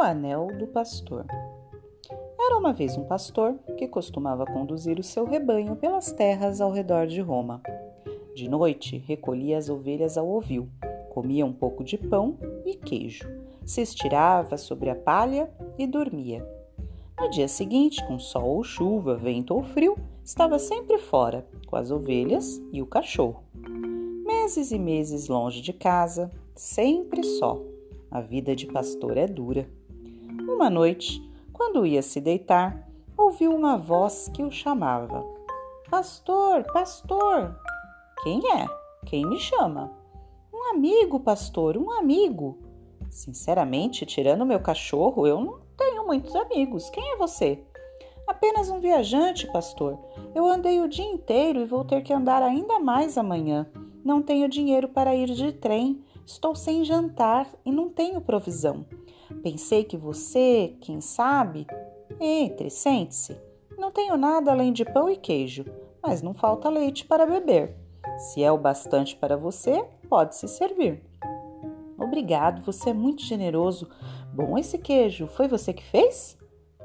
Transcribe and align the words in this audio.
O 0.00 0.02
Anel 0.02 0.46
do 0.58 0.66
Pastor. 0.66 1.26
Era 2.40 2.56
uma 2.56 2.72
vez 2.72 2.96
um 2.96 3.04
pastor 3.04 3.56
que 3.76 3.86
costumava 3.86 4.46
conduzir 4.46 4.98
o 4.98 5.02
seu 5.02 5.26
rebanho 5.26 5.76
pelas 5.76 6.10
terras 6.10 6.62
ao 6.62 6.72
redor 6.72 7.06
de 7.06 7.20
Roma. 7.20 7.60
De 8.34 8.48
noite, 8.48 8.96
recolhia 8.96 9.58
as 9.58 9.68
ovelhas 9.68 10.16
ao 10.16 10.26
ovil, 10.26 10.70
comia 11.10 11.44
um 11.44 11.52
pouco 11.52 11.84
de 11.84 11.98
pão 11.98 12.38
e 12.64 12.76
queijo, 12.76 13.30
se 13.62 13.82
estirava 13.82 14.56
sobre 14.56 14.88
a 14.88 14.94
palha 14.94 15.50
e 15.76 15.86
dormia. 15.86 16.48
No 17.20 17.28
dia 17.28 17.46
seguinte, 17.46 18.02
com 18.06 18.18
sol 18.18 18.56
ou 18.56 18.64
chuva, 18.64 19.16
vento 19.16 19.52
ou 19.52 19.62
frio, 19.62 19.98
estava 20.24 20.58
sempre 20.58 20.96
fora, 20.96 21.46
com 21.66 21.76
as 21.76 21.90
ovelhas 21.90 22.58
e 22.72 22.80
o 22.80 22.86
cachorro. 22.86 23.44
Meses 24.24 24.72
e 24.72 24.78
meses 24.78 25.28
longe 25.28 25.60
de 25.60 25.74
casa, 25.74 26.30
sempre 26.56 27.22
só. 27.22 27.60
A 28.10 28.22
vida 28.22 28.56
de 28.56 28.66
pastor 28.66 29.18
é 29.18 29.26
dura. 29.26 29.68
Uma 30.52 30.68
noite, 30.68 31.22
quando 31.52 31.86
ia 31.86 32.02
se 32.02 32.20
deitar, 32.20 32.86
ouviu 33.16 33.54
uma 33.54 33.78
voz 33.78 34.28
que 34.28 34.42
o 34.42 34.50
chamava: 34.50 35.24
Pastor, 35.88 36.64
pastor! 36.72 37.56
Quem 38.22 38.42
é? 38.52 38.66
Quem 39.06 39.26
me 39.26 39.38
chama? 39.38 39.90
Um 40.52 40.70
amigo, 40.70 41.20
pastor, 41.20 41.78
um 41.78 41.90
amigo. 41.90 42.58
Sinceramente, 43.08 44.04
tirando 44.04 44.44
meu 44.44 44.60
cachorro, 44.60 45.26
eu 45.26 45.40
não 45.40 45.60
tenho 45.78 46.06
muitos 46.06 46.36
amigos. 46.36 46.90
Quem 46.90 47.12
é 47.12 47.16
você? 47.16 47.64
Apenas 48.26 48.68
um 48.68 48.80
viajante, 48.80 49.50
pastor. 49.50 49.98
Eu 50.34 50.46
andei 50.46 50.80
o 50.80 50.88
dia 50.88 51.10
inteiro 51.10 51.60
e 51.60 51.64
vou 51.64 51.84
ter 51.84 52.02
que 52.02 52.12
andar 52.12 52.42
ainda 52.42 52.78
mais 52.78 53.16
amanhã. 53.16 53.66
Não 54.04 54.20
tenho 54.20 54.48
dinheiro 54.48 54.88
para 54.88 55.14
ir 55.14 55.30
de 55.30 55.52
trem, 55.52 56.04
estou 56.26 56.54
sem 56.54 56.84
jantar 56.84 57.46
e 57.64 57.72
não 57.72 57.88
tenho 57.88 58.20
provisão. 58.20 58.84
Pensei 59.42 59.84
que 59.84 59.96
você, 59.96 60.76
quem 60.80 61.00
sabe. 61.00 61.66
Entre, 62.20 62.70
sente-se. 62.70 63.36
Não 63.78 63.90
tenho 63.90 64.16
nada 64.16 64.52
além 64.52 64.72
de 64.72 64.84
pão 64.84 65.08
e 65.08 65.16
queijo, 65.16 65.64
mas 66.02 66.20
não 66.20 66.34
falta 66.34 66.68
leite 66.68 67.04
para 67.04 67.26
beber. 67.26 67.74
Se 68.18 68.42
é 68.42 68.52
o 68.52 68.58
bastante 68.58 69.16
para 69.16 69.36
você, 69.36 69.82
pode 70.08 70.36
se 70.36 70.46
servir. 70.46 71.02
Obrigado, 71.98 72.62
você 72.62 72.90
é 72.90 72.94
muito 72.94 73.22
generoso. 73.22 73.88
Bom 74.32 74.58
esse 74.58 74.78
queijo, 74.78 75.26
foi 75.26 75.48
você 75.48 75.72
que 75.72 75.82
fez? 75.82 76.36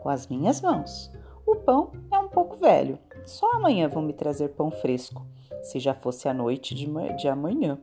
Com 0.01 0.09
as 0.09 0.27
minhas 0.27 0.61
mãos. 0.61 1.11
O 1.45 1.55
pão 1.57 1.91
é 2.11 2.17
um 2.17 2.29
pouco 2.29 2.55
velho. 2.55 2.97
Só 3.23 3.51
amanhã 3.53 3.87
vão 3.87 4.03
me 4.03 4.13
trazer 4.13 4.49
pão 4.49 4.71
fresco, 4.71 5.25
se 5.63 5.79
já 5.79 5.93
fosse 5.93 6.29
a 6.29 6.33
noite 6.33 6.75
de, 6.75 6.87
de 7.17 7.27
amanhã. 7.27 7.79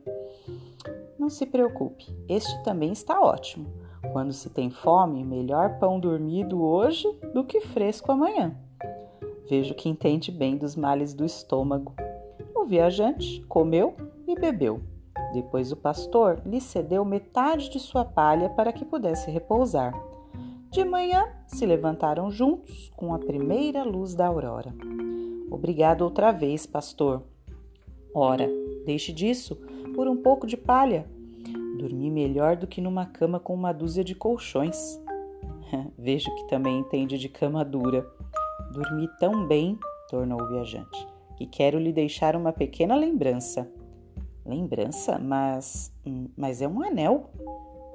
Não 1.19 1.29
se 1.29 1.45
preocupe, 1.45 2.05
este 2.27 2.63
também 2.63 2.91
está 2.91 3.19
ótimo. 3.21 3.82
Quando 4.11 4.33
se 4.33 4.49
tem 4.49 4.69
fome, 4.69 5.23
melhor 5.23 5.79
pão 5.79 5.99
dormido 5.99 6.61
hoje 6.61 7.07
do 7.33 7.43
que 7.43 7.61
fresco 7.61 8.11
amanhã. 8.11 8.55
Vejo 9.49 9.73
que 9.73 9.89
entende 9.89 10.31
bem 10.31 10.57
dos 10.57 10.75
males 10.75 11.13
do 11.13 11.25
estômago. 11.25 11.93
O 12.55 12.65
viajante 12.65 13.43
comeu 13.47 13.95
e 14.27 14.35
bebeu. 14.35 14.81
Depois 15.33 15.71
o 15.71 15.75
pastor 15.75 16.41
lhe 16.45 16.61
cedeu 16.61 17.03
metade 17.03 17.69
de 17.69 17.79
sua 17.79 18.05
palha 18.05 18.49
para 18.49 18.71
que 18.71 18.85
pudesse 18.85 19.31
repousar. 19.31 19.93
De 20.69 20.83
manhã 20.83 21.27
se 21.47 21.65
levantaram 21.65 22.31
juntos 22.31 22.91
com 22.95 23.13
a 23.13 23.19
primeira 23.19 23.83
luz 23.83 24.15
da 24.15 24.27
aurora. 24.27 24.73
Obrigado 25.51 26.01
outra 26.01 26.31
vez, 26.31 26.65
pastor. 26.65 27.21
Ora, 28.13 28.49
deixe 28.85 29.11
disso 29.11 29.55
por 29.93 30.07
um 30.07 30.17
pouco 30.17 30.47
de 30.47 30.57
palha. 30.57 31.05
Dormi 31.77 32.11
melhor 32.11 32.55
do 32.55 32.67
que 32.67 32.81
numa 32.81 33.05
cama 33.05 33.39
com 33.39 33.53
uma 33.53 33.73
dúzia 33.73 34.03
de 34.03 34.13
colchões. 34.13 35.01
Vejo 35.97 36.33
que 36.35 36.47
também 36.47 36.79
entende 36.79 37.17
de 37.17 37.29
cama 37.29 37.65
dura. 37.65 38.07
Dormi 38.71 39.07
tão 39.19 39.47
bem, 39.47 39.77
tornou 40.09 40.41
o 40.41 40.47
viajante, 40.47 41.07
que 41.37 41.45
quero 41.45 41.79
lhe 41.79 41.91
deixar 41.91 42.35
uma 42.35 42.51
pequena 42.51 42.95
lembrança. 42.95 43.69
Lembrança? 44.45 45.17
Mas. 45.17 45.91
Hum, 46.05 46.29
mas 46.35 46.61
é 46.61 46.67
um 46.67 46.83
anel. 46.83 47.29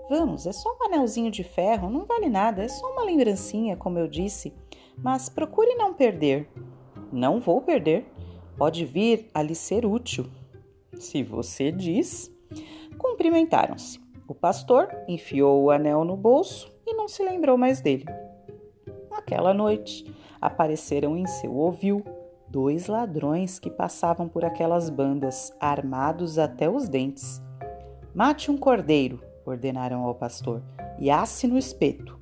Vamos, 0.09 0.47
é 0.47 0.53
só 0.53 0.71
um 0.71 0.87
anelzinho 0.87 1.31
de 1.31 1.45
ferro, 1.45 1.91
não 1.91 2.07
vale 2.07 2.31
nada, 2.31 2.63
é 2.63 2.69
só 2.69 2.91
uma 2.93 3.05
lembrancinha, 3.05 3.77
como 3.77 3.99
eu 3.99 4.09
disse. 4.09 4.55
Mas 4.97 5.29
procure 5.29 5.75
não 5.75 5.93
perder. 5.93 6.49
Não 7.13 7.41
vou 7.41 7.61
perder. 7.61 8.07
Pode 8.57 8.85
vir 8.85 9.29
a 9.35 9.43
lhe 9.43 9.55
ser 9.55 9.85
útil. 9.85 10.27
Se 10.95 11.23
você 11.23 11.71
diz. 11.71 12.35
Cumprimentaram-se. 12.99 14.01
O 14.27 14.35
pastor 14.35 14.89
enfiou 15.09 15.63
o 15.63 15.71
anel 15.71 16.05
no 16.05 16.17
bolso 16.17 16.73
e 16.87 16.93
não 16.95 17.09
se 17.09 17.23
lembrou 17.23 17.57
mais 17.57 17.81
dele. 17.81 18.05
Naquela 19.11 19.55
noite, 19.55 20.13
apareceram 20.41 21.17
em 21.17 21.27
seu 21.27 21.57
ovil 21.57 22.05
dois 22.49 22.87
ladrões 22.87 23.59
que 23.59 23.71
passavam 23.71 24.29
por 24.29 24.45
aquelas 24.45 24.91
bandas, 24.91 25.55
armados 25.61 26.39
até 26.39 26.69
os 26.69 26.89
dentes. 26.89 27.43
Mate 28.15 28.51
um 28.51 28.57
cordeiro, 28.57 29.23
ordenaram 29.47 30.05
ao 30.05 30.15
pastor, 30.15 30.63
e 30.99 31.11
asse 31.11 31.47
no 31.47 31.59
espeto. 31.59 32.19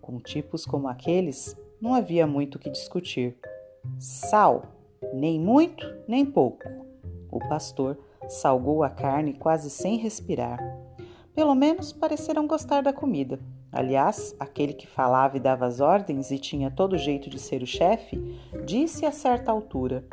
Com 0.00 0.18
tipos 0.18 0.64
como 0.64 0.88
aqueles, 0.88 1.56
não 1.80 1.94
havia 1.94 2.26
muito 2.26 2.56
o 2.56 2.58
que 2.58 2.70
discutir. 2.70 3.36
Sal, 3.98 4.64
nem 5.12 5.40
muito, 5.40 5.86
nem 6.06 6.24
pouco. 6.24 6.64
O 7.30 7.38
pastor 7.48 7.98
salgou 8.28 8.82
a 8.82 8.90
carne 8.90 9.32
quase 9.34 9.70
sem 9.70 9.96
respirar. 9.96 10.58
Pelo 11.34 11.54
menos 11.54 11.92
pareceram 11.92 12.46
gostar 12.46 12.82
da 12.82 12.92
comida. 12.92 13.38
Aliás, 13.70 14.34
aquele 14.40 14.72
que 14.72 14.86
falava 14.86 15.36
e 15.36 15.40
dava 15.40 15.66
as 15.66 15.80
ordens 15.80 16.30
e 16.30 16.38
tinha 16.38 16.70
todo 16.70 16.94
o 16.94 16.98
jeito 16.98 17.28
de 17.28 17.38
ser 17.38 17.62
o 17.62 17.66
chefe, 17.66 18.16
disse 18.64 19.04
a 19.04 19.12
certa 19.12 19.52
altura: 19.52 20.04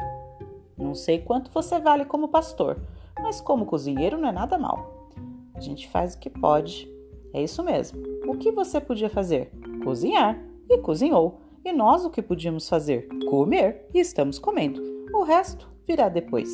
Não 0.78 0.94
sei 0.94 1.20
quanto 1.20 1.52
você 1.52 1.80
vale 1.80 2.04
como 2.04 2.28
pastor, 2.28 2.78
mas 3.22 3.40
como 3.40 3.66
cozinheiro 3.66 4.18
não 4.18 4.28
é 4.28 4.32
nada 4.32 4.58
mal. 4.58 5.10
A 5.56 5.62
gente 5.62 5.88
faz 5.88 6.16
o 6.16 6.20
que 6.20 6.30
pode. 6.30 6.92
É 7.34 7.42
isso 7.42 7.64
mesmo. 7.64 8.02
O 8.28 8.38
que 8.38 8.52
você 8.52 8.82
podia 8.82 9.10
fazer? 9.10 9.52
Cozinhar. 9.84 10.38
E 10.70 10.78
cozinhou. 10.80 11.40
E 11.64 11.72
nós 11.72 12.04
o 12.04 12.10
que 12.10 12.22
podíamos 12.22 12.68
fazer? 12.68 13.08
Comer. 13.30 13.88
E 13.94 14.00
estamos 14.00 14.40
comendo. 14.40 14.82
O 15.14 15.24
resto 15.24 15.70
virá 15.86 16.10
depois. 16.10 16.50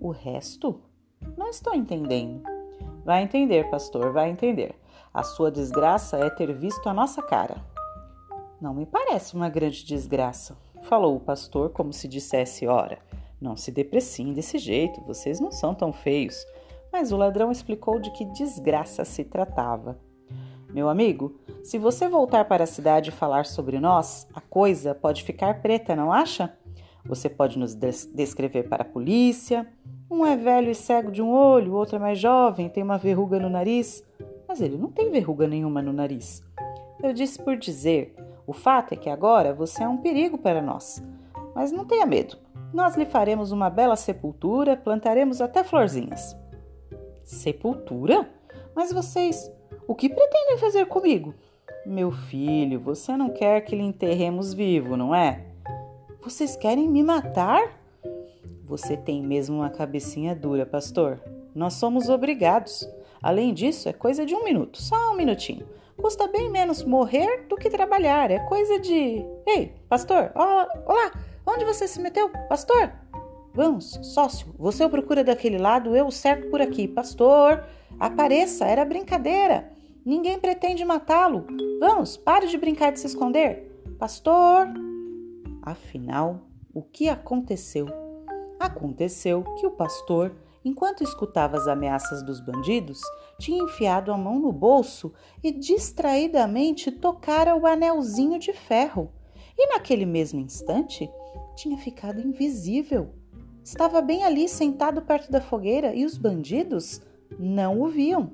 O 0.00 0.10
resto? 0.10 0.80
Não 1.36 1.48
estou 1.48 1.74
entendendo. 1.74 2.42
Vai 3.04 3.24
entender, 3.24 3.68
pastor, 3.68 4.12
vai 4.12 4.30
entender. 4.30 4.76
A 5.12 5.24
sua 5.24 5.50
desgraça 5.50 6.18
é 6.18 6.30
ter 6.30 6.52
visto 6.54 6.88
a 6.88 6.94
nossa 6.94 7.20
cara. 7.20 7.56
Não 8.60 8.72
me 8.72 8.86
parece 8.86 9.34
uma 9.34 9.48
grande 9.48 9.84
desgraça, 9.84 10.56
falou 10.82 11.16
o 11.16 11.20
pastor 11.20 11.70
como 11.70 11.92
se 11.92 12.06
dissesse: 12.06 12.68
Ora, 12.68 13.00
não 13.40 13.56
se 13.56 13.72
depreciem 13.72 14.32
desse 14.32 14.56
jeito, 14.58 15.00
vocês 15.00 15.40
não 15.40 15.50
são 15.50 15.74
tão 15.74 15.92
feios. 15.92 16.46
Mas 16.92 17.10
o 17.10 17.16
ladrão 17.16 17.50
explicou 17.50 17.98
de 17.98 18.12
que 18.12 18.24
desgraça 18.24 19.04
se 19.04 19.24
tratava. 19.24 19.98
Meu 20.70 20.88
amigo, 20.88 21.40
se 21.64 21.76
você 21.76 22.08
voltar 22.08 22.44
para 22.44 22.64
a 22.64 22.68
cidade 22.68 23.10
e 23.10 23.12
falar 23.12 23.46
sobre 23.46 23.80
nós, 23.80 24.28
a 24.34 24.40
coisa 24.40 24.94
pode 24.94 25.24
ficar 25.24 25.60
preta, 25.60 25.96
não 25.96 26.12
acha? 26.12 26.56
Você 27.08 27.28
pode 27.28 27.58
nos 27.58 27.74
descrever 27.74 28.68
para 28.68 28.82
a 28.82 28.88
polícia. 28.88 29.66
Um 30.10 30.24
é 30.26 30.36
velho 30.36 30.70
e 30.70 30.74
cego 30.74 31.10
de 31.10 31.22
um 31.22 31.30
olho, 31.30 31.72
o 31.72 31.76
outro 31.76 31.96
é 31.96 31.98
mais 31.98 32.18
jovem, 32.18 32.68
tem 32.68 32.82
uma 32.82 32.98
verruga 32.98 33.40
no 33.40 33.48
nariz. 33.48 34.04
Mas 34.46 34.60
ele 34.60 34.76
não 34.76 34.90
tem 34.90 35.10
verruga 35.10 35.48
nenhuma 35.48 35.82
no 35.82 35.92
nariz. 35.92 36.42
Eu 37.02 37.12
disse 37.12 37.42
por 37.42 37.56
dizer. 37.56 38.14
O 38.46 38.52
fato 38.52 38.94
é 38.94 38.96
que 38.96 39.10
agora 39.10 39.52
você 39.52 39.82
é 39.82 39.88
um 39.88 39.98
perigo 39.98 40.38
para 40.38 40.62
nós. 40.62 41.02
Mas 41.54 41.70
não 41.70 41.84
tenha 41.84 42.06
medo. 42.06 42.36
Nós 42.72 42.96
lhe 42.96 43.04
faremos 43.04 43.52
uma 43.52 43.68
bela 43.68 43.96
sepultura, 43.96 44.76
plantaremos 44.76 45.40
até 45.40 45.62
florzinhas. 45.64 46.36
Sepultura? 47.22 48.28
Mas 48.74 48.92
vocês, 48.92 49.50
o 49.86 49.94
que 49.94 50.08
pretendem 50.08 50.58
fazer 50.58 50.86
comigo? 50.86 51.34
Meu 51.84 52.10
filho, 52.10 52.80
você 52.80 53.16
não 53.16 53.30
quer 53.30 53.62
que 53.62 53.76
lhe 53.76 53.82
enterremos 53.82 54.54
vivo, 54.54 54.96
não 54.96 55.14
é? 55.14 55.47
Vocês 56.20 56.56
querem 56.56 56.88
me 56.88 57.02
matar? 57.02 57.80
Você 58.64 58.96
tem 58.96 59.22
mesmo 59.22 59.56
uma 59.56 59.70
cabecinha 59.70 60.34
dura, 60.34 60.66
pastor. 60.66 61.20
Nós 61.54 61.74
somos 61.74 62.08
obrigados. 62.08 62.88
Além 63.22 63.54
disso, 63.54 63.88
é 63.88 63.92
coisa 63.92 64.26
de 64.26 64.34
um 64.34 64.44
minuto, 64.44 64.80
só 64.80 65.12
um 65.12 65.16
minutinho. 65.16 65.66
Custa 65.96 66.28
bem 66.28 66.50
menos 66.50 66.84
morrer 66.84 67.46
do 67.48 67.56
que 67.56 67.70
trabalhar. 67.70 68.30
É 68.30 68.38
coisa 68.40 68.78
de. 68.78 69.24
Ei, 69.46 69.74
pastor, 69.88 70.30
olá, 70.34 71.12
onde 71.46 71.64
você 71.64 71.88
se 71.88 72.00
meteu? 72.00 72.30
Pastor, 72.48 72.92
Vamos, 73.58 73.98
sócio, 74.02 74.54
você 74.56 74.84
o 74.84 74.88
procura 74.88 75.24
daquele 75.24 75.58
lado, 75.58 75.96
eu 75.96 76.08
cerco 76.12 76.48
por 76.48 76.60
aqui. 76.60 76.86
Pastor, 76.86 77.64
apareça, 77.98 78.64
era 78.64 78.84
brincadeira. 78.84 79.72
Ninguém 80.06 80.38
pretende 80.38 80.84
matá-lo. 80.84 81.44
Vamos, 81.80 82.16
pare 82.16 82.46
de 82.46 82.56
brincar 82.56 82.92
de 82.92 83.00
se 83.00 83.08
esconder. 83.08 83.82
Pastor! 83.98 84.68
Afinal, 85.70 86.40
o 86.72 86.82
que 86.82 87.08
aconteceu? 87.08 87.86
Aconteceu 88.58 89.44
que 89.56 89.66
o 89.66 89.70
pastor 89.70 90.34
enquanto 90.64 91.02
escutava 91.02 91.56
as 91.56 91.66
ameaças 91.66 92.22
dos 92.22 92.40
bandidos, 92.40 93.00
tinha 93.38 93.62
enfiado 93.62 94.12
a 94.12 94.18
mão 94.18 94.38
no 94.38 94.52
bolso 94.52 95.12
e 95.42 95.50
distraidamente 95.50 96.90
tocara 96.90 97.56
o 97.56 97.66
anelzinho 97.66 98.38
de 98.38 98.52
ferro. 98.52 99.10
E 99.56 99.74
naquele 99.74 100.06
mesmo 100.06 100.40
instante, 100.40 101.10
tinha 101.56 101.76
ficado 101.78 102.20
invisível. 102.20 103.10
Estava 103.64 104.00
bem 104.00 104.24
ali 104.24 104.48
sentado 104.48 105.02
perto 105.02 105.30
da 105.30 105.40
fogueira 105.40 105.94
e 105.94 106.04
os 106.04 106.16
bandidos 106.16 107.00
não 107.38 107.80
o 107.80 107.88
viam. 107.88 108.30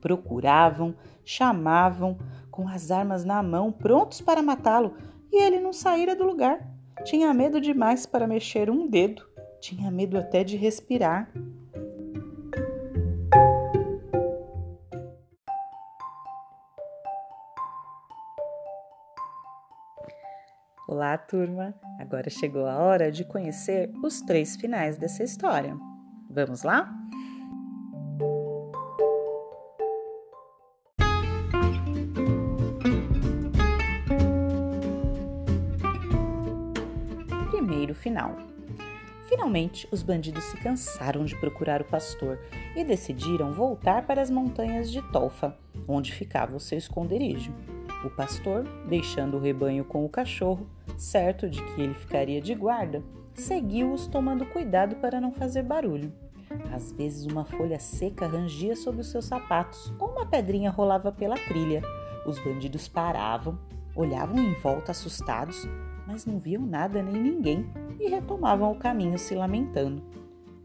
Procuravam, 0.00 0.94
chamavam, 1.24 2.18
com 2.50 2.68
as 2.68 2.90
armas 2.90 3.24
na 3.24 3.42
mão, 3.42 3.70
prontos 3.70 4.20
para 4.20 4.42
matá-lo, 4.42 4.94
e 5.32 5.42
ele 5.42 5.60
não 5.60 5.72
saíra 5.72 6.14
do 6.14 6.24
lugar. 6.24 6.60
Tinha 7.04 7.32
medo 7.32 7.60
demais 7.60 8.04
para 8.06 8.26
mexer 8.26 8.70
um 8.70 8.86
dedo, 8.86 9.26
tinha 9.60 9.90
medo 9.90 10.18
até 10.18 10.44
de 10.44 10.56
respirar. 10.56 11.32
Olá, 20.86 21.16
turma! 21.16 21.72
Agora 22.00 22.28
chegou 22.28 22.66
a 22.66 22.76
hora 22.78 23.12
de 23.12 23.24
conhecer 23.24 23.90
os 24.02 24.20
três 24.20 24.56
finais 24.56 24.98
dessa 24.98 25.22
história. 25.22 25.76
Vamos 26.28 26.62
lá? 26.62 26.92
Finalmente, 39.50 39.88
os 39.90 40.00
bandidos 40.00 40.44
se 40.44 40.56
cansaram 40.58 41.24
de 41.24 41.34
procurar 41.34 41.82
o 41.82 41.84
pastor 41.84 42.38
e 42.76 42.84
decidiram 42.84 43.52
voltar 43.52 44.06
para 44.06 44.22
as 44.22 44.30
montanhas 44.30 44.92
de 44.92 45.02
Tolfa, 45.10 45.56
onde 45.88 46.12
ficava 46.12 46.54
o 46.54 46.60
seu 46.60 46.78
esconderijo. 46.78 47.52
O 48.04 48.10
pastor, 48.10 48.62
deixando 48.88 49.36
o 49.36 49.40
rebanho 49.40 49.84
com 49.84 50.04
o 50.04 50.08
cachorro, 50.08 50.70
certo 50.96 51.50
de 51.50 51.60
que 51.60 51.80
ele 51.80 51.94
ficaria 51.94 52.40
de 52.40 52.54
guarda, 52.54 53.02
seguiu-os 53.34 54.06
tomando 54.06 54.46
cuidado 54.46 54.94
para 55.00 55.20
não 55.20 55.32
fazer 55.32 55.64
barulho. 55.64 56.12
Às 56.72 56.92
vezes, 56.92 57.26
uma 57.26 57.44
folha 57.44 57.80
seca 57.80 58.28
rangia 58.28 58.76
sob 58.76 59.00
os 59.00 59.10
seus 59.10 59.24
sapatos 59.24 59.92
ou 59.98 60.10
uma 60.10 60.26
pedrinha 60.26 60.70
rolava 60.70 61.10
pela 61.10 61.34
trilha. 61.34 61.82
Os 62.24 62.38
bandidos 62.38 62.86
paravam, 62.86 63.58
olhavam 63.96 64.38
em 64.38 64.54
volta 64.60 64.92
assustados, 64.92 65.66
mas 66.06 66.24
não 66.24 66.38
viam 66.38 66.64
nada 66.64 67.02
nem 67.02 67.20
ninguém 67.20 67.68
e 68.00 68.08
retomavam 68.08 68.72
o 68.72 68.78
caminho 68.78 69.18
se 69.18 69.34
lamentando. 69.34 70.02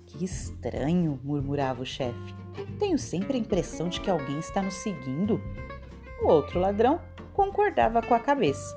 Que 0.05 0.23
estranho, 0.23 1.19
murmurava 1.21 1.83
o 1.83 1.85
chefe. 1.85 2.33
Tenho 2.79 2.97
sempre 2.97 3.37
a 3.37 3.39
impressão 3.39 3.89
de 3.89 3.99
que 3.99 4.09
alguém 4.09 4.39
está 4.39 4.61
nos 4.61 4.75
seguindo. 4.75 5.41
O 6.21 6.27
outro 6.27 6.59
ladrão 6.59 7.01
concordava 7.33 8.01
com 8.01 8.13
a 8.13 8.19
cabeça. 8.19 8.75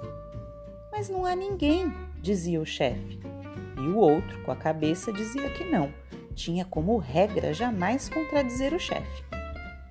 Mas 0.90 1.08
não 1.08 1.24
há 1.24 1.36
ninguém, 1.36 1.92
dizia 2.20 2.60
o 2.60 2.66
chefe. 2.66 3.20
E 3.76 3.86
o 3.86 3.96
outro, 3.96 4.42
com 4.42 4.50
a 4.50 4.56
cabeça, 4.56 5.12
dizia 5.12 5.48
que 5.50 5.64
não. 5.64 5.92
Tinha 6.34 6.64
como 6.64 6.98
regra 6.98 7.54
jamais 7.54 8.08
contradizer 8.08 8.74
o 8.74 8.80
chefe. 8.80 9.22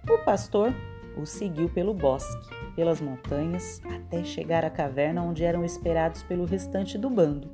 O 0.09 0.17
pastor 0.25 0.73
o 1.17 1.25
seguiu 1.25 1.67
pelo 1.69 1.93
bosque, 1.93 2.47
pelas 2.75 3.01
montanhas, 3.01 3.81
até 3.85 4.23
chegar 4.23 4.63
à 4.63 4.69
caverna 4.69 5.23
onde 5.23 5.43
eram 5.43 5.65
esperados 5.65 6.21
pelo 6.23 6.45
restante 6.45 6.97
do 6.97 7.09
bando. 7.09 7.49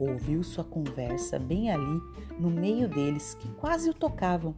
Ouviu 0.00 0.42
sua 0.42 0.64
conversa 0.64 1.38
bem 1.38 1.70
ali, 1.70 2.00
no 2.38 2.50
meio 2.50 2.88
deles, 2.88 3.34
que 3.34 3.48
quase 3.52 3.90
o 3.90 3.94
tocavam, 3.94 4.56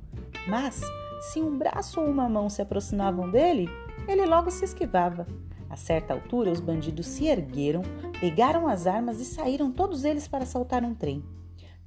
mas 0.48 0.80
se 1.20 1.42
um 1.42 1.58
braço 1.58 2.00
ou 2.00 2.06
uma 2.08 2.28
mão 2.28 2.48
se 2.48 2.62
aproximavam 2.62 3.28
dele, 3.28 3.68
ele 4.06 4.24
logo 4.24 4.52
se 4.52 4.64
esquivava, 4.64 5.26
a 5.68 5.76
certa 5.76 6.12
altura, 6.14 6.52
os 6.52 6.60
bandidos 6.60 7.06
se 7.06 7.26
ergueram, 7.26 7.82
pegaram 8.20 8.68
as 8.68 8.86
armas 8.86 9.20
e 9.20 9.24
saíram 9.24 9.72
todos 9.72 10.04
eles 10.04 10.28
para 10.28 10.44
assaltar 10.44 10.84
um 10.84 10.94
trem. 10.94 11.24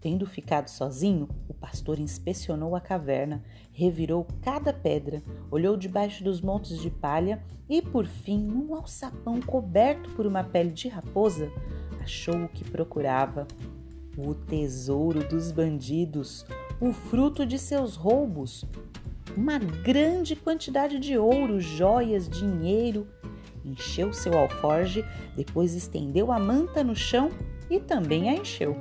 Tendo 0.01 0.25
ficado 0.25 0.69
sozinho, 0.69 1.30
o 1.48 1.54
pastor 1.54 2.00
inspecionou 2.00 2.75
a 2.75 2.81
caverna, 2.81 3.44
revirou 3.72 4.28
cada 4.42 4.74
pedra, 4.74 5.24
olhou 5.50 5.78
debaixo 5.78 6.24
dos 6.24 6.42
montes 6.42 6.80
de 6.80 6.90
palha 6.90 7.44
e, 7.69 7.81
por 7.81 8.06
fim, 8.06 8.40
num 8.40 8.75
alçapão 8.75 9.40
coberto 9.40 10.10
por 10.12 10.25
uma 10.25 10.44
pele 10.44 10.72
de 10.72 10.88
raposa, 10.88 11.51
achou 12.06 12.46
o 12.46 12.48
que 12.48 12.63
procurava: 12.63 13.46
o 14.18 14.34
tesouro 14.34 15.28
dos 15.28 15.52
bandidos, 15.52 16.46
o 16.80 16.94
fruto 16.94 17.46
de 17.46 17.60
seus 17.60 17.96
roubos, 17.96 18.63
uma 19.36 19.57
grande 19.57 20.36
quantidade 20.36 21.00
de 21.00 21.18
ouro, 21.18 21.60
joias, 21.60 22.30
dinheiro 22.30 23.06
encheu 23.66 24.13
seu 24.13 24.38
alforge, 24.38 25.04
depois 25.36 25.74
estendeu 25.74 26.31
a 26.31 26.38
manta 26.38 26.84
no 26.84 26.96
chão 26.96 27.31
e 27.68 27.80
também 27.80 28.30
a 28.30 28.34
encheu. 28.34 28.78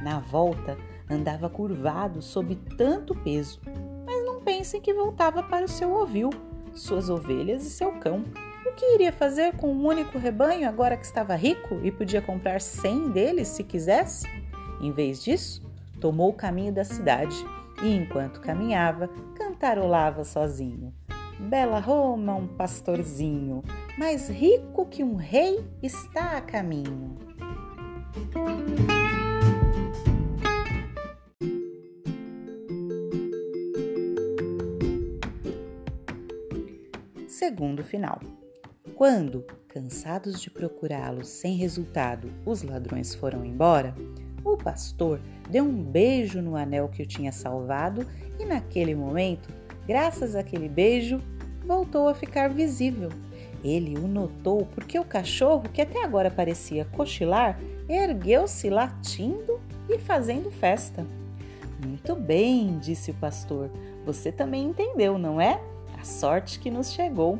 Na 0.00 0.20
volta, 0.20 0.78
andava 1.10 1.50
curvado 1.50 2.22
sob 2.22 2.54
tanto 2.76 3.16
peso, 3.16 3.60
mas 4.06 4.24
não 4.24 4.40
pensem 4.40 4.80
que 4.80 4.94
voltava 4.94 5.42
para 5.42 5.64
o 5.64 5.68
seu 5.68 5.92
ovil, 5.92 6.30
suas 6.72 7.10
ovelhas 7.10 7.66
e 7.66 7.70
seu 7.70 7.90
cão. 7.98 8.24
O 8.72 8.74
que 8.74 8.94
iria 8.94 9.12
fazer 9.12 9.54
com 9.58 9.70
um 9.70 9.86
único 9.86 10.16
rebanho 10.16 10.66
agora 10.66 10.96
que 10.96 11.04
estava 11.04 11.34
rico 11.34 11.78
e 11.84 11.92
podia 11.92 12.22
comprar 12.22 12.58
cem 12.58 13.10
deles 13.10 13.48
se 13.48 13.62
quisesse? 13.62 14.26
Em 14.80 14.90
vez 14.90 15.22
disso, 15.22 15.62
tomou 16.00 16.30
o 16.30 16.32
caminho 16.32 16.72
da 16.72 16.82
cidade 16.82 17.36
e, 17.82 17.94
enquanto 17.94 18.40
caminhava, 18.40 19.08
cantarolava 19.36 20.24
sozinho. 20.24 20.90
Bela 21.38 21.80
Roma, 21.80 22.34
um 22.34 22.48
pastorzinho, 22.48 23.62
mais 23.98 24.30
rico 24.30 24.86
que 24.86 25.04
um 25.04 25.16
rei 25.16 25.62
está 25.82 26.38
a 26.38 26.40
caminho. 26.40 27.18
Segundo 37.28 37.84
final. 37.84 38.18
Quando, 39.02 39.44
cansados 39.66 40.40
de 40.40 40.48
procurá-los 40.48 41.26
sem 41.26 41.56
resultado, 41.56 42.32
os 42.46 42.62
ladrões 42.62 43.16
foram 43.16 43.44
embora, 43.44 43.92
o 44.44 44.56
pastor 44.56 45.20
deu 45.50 45.64
um 45.64 45.82
beijo 45.82 46.40
no 46.40 46.54
anel 46.54 46.88
que 46.88 47.02
o 47.02 47.06
tinha 47.06 47.32
salvado 47.32 48.06
e, 48.38 48.44
naquele 48.44 48.94
momento, 48.94 49.48
graças 49.88 50.36
àquele 50.36 50.68
beijo, 50.68 51.20
voltou 51.66 52.06
a 52.06 52.14
ficar 52.14 52.50
visível. 52.50 53.08
Ele 53.64 53.98
o 53.98 54.06
notou 54.06 54.66
porque 54.66 54.96
o 55.00 55.04
cachorro, 55.04 55.68
que 55.68 55.82
até 55.82 56.04
agora 56.04 56.30
parecia 56.30 56.84
cochilar, 56.84 57.58
ergueu-se 57.88 58.70
latindo 58.70 59.60
e 59.88 59.98
fazendo 59.98 60.48
festa. 60.48 61.04
Muito 61.84 62.14
bem, 62.14 62.78
disse 62.78 63.10
o 63.10 63.14
pastor. 63.14 63.68
Você 64.06 64.30
também 64.30 64.62
entendeu, 64.62 65.18
não 65.18 65.40
é? 65.40 65.60
A 66.00 66.04
sorte 66.04 66.60
que 66.60 66.70
nos 66.70 66.92
chegou. 66.92 67.36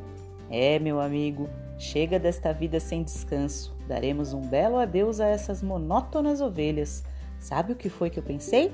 É, 0.52 0.78
meu 0.78 1.00
amigo, 1.00 1.48
chega 1.78 2.18
desta 2.18 2.52
vida 2.52 2.78
sem 2.78 3.02
descanso. 3.02 3.74
Daremos 3.88 4.34
um 4.34 4.42
belo 4.42 4.76
adeus 4.76 5.18
a 5.18 5.26
essas 5.26 5.62
monótonas 5.62 6.42
ovelhas. 6.42 7.02
Sabe 7.40 7.72
o 7.72 7.76
que 7.76 7.88
foi 7.88 8.10
que 8.10 8.18
eu 8.18 8.22
pensei? 8.22 8.70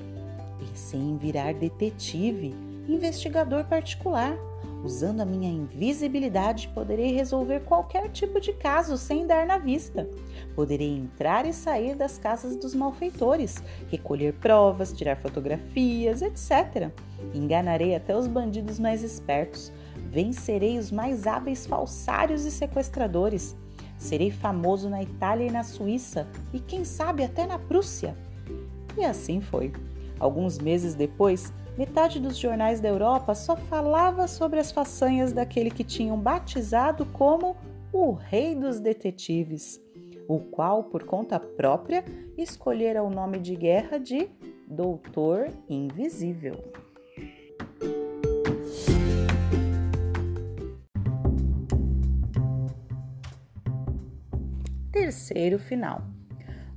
Pensei 0.59 0.99
em 0.99 1.15
virar 1.15 1.53
detetive, 1.53 2.53
investigador 2.85 3.63
particular. 3.63 4.37
Usando 4.83 5.19
a 5.19 5.25
minha 5.25 5.49
invisibilidade, 5.49 6.69
poderei 6.69 7.11
resolver 7.11 7.61
qualquer 7.61 8.09
tipo 8.09 8.39
de 8.39 8.53
caso 8.53 8.97
sem 8.97 9.27
dar 9.27 9.45
na 9.45 9.57
vista. 9.57 10.09
Poderei 10.55 10.95
entrar 10.95 11.45
e 11.45 11.51
sair 11.51 11.95
das 11.95 12.17
casas 12.17 12.55
dos 12.55 12.73
malfeitores, 12.73 13.61
recolher 13.89 14.33
provas, 14.33 14.93
tirar 14.93 15.17
fotografias, 15.17 16.21
etc. 16.21 16.91
Enganarei 17.33 17.93
até 17.93 18.15
os 18.15 18.25
bandidos 18.25 18.79
mais 18.79 19.03
espertos. 19.03 19.71
Vencerei 20.07 20.77
os 20.77 20.91
mais 20.91 21.27
hábeis 21.27 21.65
falsários 21.65 22.45
e 22.45 22.51
sequestradores. 22.51 23.55
Serei 23.97 24.31
famoso 24.31 24.89
na 24.89 25.03
Itália 25.03 25.47
e 25.47 25.51
na 25.51 25.63
Suíça 25.63 26.25
e, 26.53 26.59
quem 26.59 26.85
sabe, 26.85 27.21
até 27.21 27.45
na 27.45 27.59
Prússia. 27.59 28.15
E 28.97 29.03
assim 29.03 29.41
foi. 29.41 29.73
Alguns 30.17 30.57
meses 30.57 30.95
depois, 30.95 31.53
metade 31.79 32.19
dos 32.19 32.37
jornais 32.37 32.81
da 32.81 32.89
Europa 32.89 33.33
só 33.33 33.55
falava 33.55 34.27
sobre 34.27 34.59
as 34.59 34.69
façanhas 34.69 35.31
daquele 35.31 35.71
que 35.71 35.85
tinham 35.85 36.19
batizado 36.19 37.05
como 37.05 37.55
o 37.93 38.11
Rei 38.11 38.53
dos 38.53 38.81
Detetives, 38.81 39.81
o 40.27 40.39
qual, 40.41 40.83
por 40.83 41.05
conta 41.05 41.39
própria, 41.39 42.03
escolhera 42.37 43.01
o 43.01 43.09
nome 43.09 43.39
de 43.39 43.55
guerra 43.55 43.97
de 43.97 44.29
Doutor 44.67 45.47
Invisível. 45.69 46.61
Terceiro 54.91 55.57
final. 55.57 56.01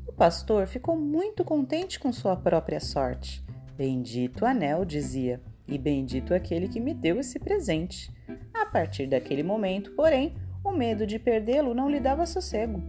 O 0.06 0.12
pastor 0.12 0.68
ficou 0.68 0.96
muito 0.96 1.44
contente 1.44 1.98
com 1.98 2.12
sua 2.12 2.36
própria 2.36 2.78
sorte 2.78 3.44
Bendito 3.82 4.46
anel, 4.46 4.84
dizia, 4.84 5.40
e 5.66 5.76
bendito 5.76 6.32
aquele 6.32 6.68
que 6.68 6.78
me 6.78 6.94
deu 6.94 7.18
esse 7.18 7.36
presente. 7.40 8.14
A 8.54 8.64
partir 8.64 9.08
daquele 9.08 9.42
momento, 9.42 9.90
porém, 9.96 10.36
o 10.64 10.70
medo 10.70 11.04
de 11.04 11.18
perdê-lo 11.18 11.74
não 11.74 11.90
lhe 11.90 11.98
dava 11.98 12.24
sossego. 12.24 12.80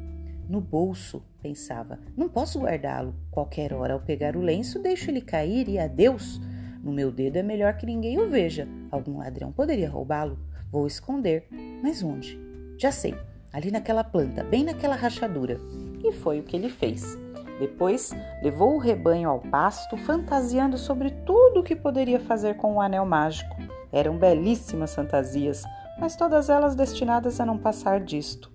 No 0.47 0.62
bolso, 0.62 1.23
pensava, 1.41 1.97
não 2.15 2.29
posso 2.29 2.59
guardá-lo. 2.59 3.15
Qualquer 3.31 3.73
hora, 3.73 3.95
ao 3.95 4.01
pegar 4.01 4.35
o 4.35 4.41
lenço, 4.41 4.77
deixo 4.77 5.09
ele 5.09 5.21
cair 5.21 5.67
e 5.67 5.79
adeus. 5.79 6.39
No 6.83 6.93
meu 6.93 7.12
dedo 7.12 7.38
é 7.38 7.41
melhor 7.41 7.75
que 7.75 7.88
ninguém 7.88 8.19
o 8.19 8.29
veja. 8.29 8.67
Algum 8.91 9.17
ladrão 9.17 9.51
poderia 9.51 9.89
roubá-lo. 9.89 10.38
Vou 10.71 10.85
esconder. 10.85 11.47
Mas 11.81 12.03
onde? 12.03 12.39
Já 12.77 12.91
sei, 12.91 13.15
ali 13.51 13.71
naquela 13.71 14.03
planta, 14.03 14.43
bem 14.43 14.63
naquela 14.63 14.95
rachadura. 14.95 15.59
E 16.03 16.12
foi 16.12 16.39
o 16.39 16.43
que 16.43 16.55
ele 16.55 16.69
fez. 16.69 17.17
Depois 17.63 18.13
levou 18.41 18.75
o 18.75 18.77
rebanho 18.77 19.29
ao 19.29 19.39
pasto, 19.39 19.96
fantasiando 19.96 20.77
sobre 20.77 21.10
tudo 21.10 21.62
o 21.62 21.63
que 21.63 21.77
poderia 21.77 22.20
fazer 22.20 22.58
com 22.58 22.75
o 22.75 22.82
anel 22.82 23.05
mágico. 23.05 23.55
Eram 23.89 24.17
belíssimas 24.17 24.93
fantasias, 24.93 25.63
mas 25.98 26.17
todas 26.17 26.50
elas 26.50 26.75
destinadas 26.75 27.39
a 27.39 27.46
não 27.46 27.58
passar 27.58 28.01
disto, 28.01 28.51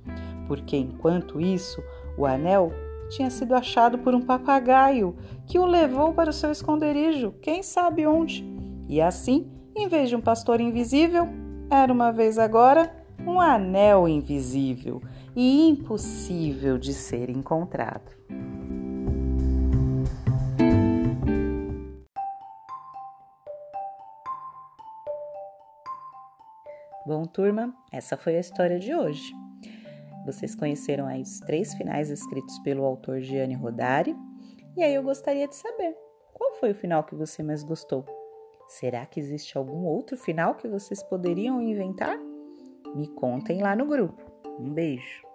porque 0.46 0.76
enquanto 0.76 1.40
isso, 1.40 1.82
o 2.18 2.26
anel 2.26 2.70
tinha 3.08 3.30
sido 3.30 3.54
achado 3.54 3.96
por 3.96 4.14
um 4.14 4.20
papagaio 4.20 5.16
que 5.46 5.58
o 5.58 5.64
levou 5.64 6.12
para 6.12 6.28
o 6.28 6.34
seu 6.34 6.52
esconderijo, 6.52 7.32
quem 7.40 7.62
sabe 7.62 8.06
onde. 8.06 8.44
E 8.86 9.00
assim, 9.00 9.50
em 9.74 9.88
vez 9.88 10.10
de 10.10 10.16
um 10.16 10.20
pastor 10.20 10.60
invisível, 10.60 11.26
era 11.70 11.90
uma 11.90 12.12
vez 12.12 12.38
agora 12.38 12.94
um 13.26 13.40
anel 13.40 14.06
invisível 14.06 15.00
e 15.34 15.66
impossível 15.66 16.76
de 16.76 16.92
ser 16.92 17.30
encontrado. 17.30 18.18
Bom, 27.08 27.24
turma, 27.24 27.74
essa 27.90 28.18
foi 28.18 28.36
a 28.36 28.40
história 28.40 28.78
de 28.78 28.94
hoje. 28.94 29.32
Vocês 30.26 30.54
conheceram 30.54 31.06
aí 31.06 31.22
os 31.22 31.40
três 31.40 31.72
finais 31.72 32.10
escritos 32.10 32.58
pelo 32.58 32.84
autor 32.84 33.22
Gianni 33.22 33.54
Rodari, 33.54 34.14
e 34.76 34.82
aí 34.82 34.94
eu 34.94 35.02
gostaria 35.02 35.48
de 35.48 35.56
saber 35.56 35.96
qual 36.34 36.52
foi 36.56 36.72
o 36.72 36.74
final 36.74 37.02
que 37.04 37.14
você 37.14 37.42
mais 37.42 37.62
gostou. 37.62 38.04
Será 38.66 39.06
que 39.06 39.18
existe 39.18 39.56
algum 39.56 39.86
outro 39.86 40.18
final 40.18 40.54
que 40.56 40.68
vocês 40.68 41.02
poderiam 41.02 41.62
inventar? 41.62 42.18
Me 42.94 43.08
contem 43.14 43.62
lá 43.62 43.74
no 43.74 43.86
grupo. 43.86 44.22
Um 44.60 44.70
beijo! 44.70 45.27